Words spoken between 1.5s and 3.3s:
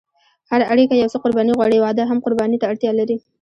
غواړي، واده هم قرباني ته اړتیا لري.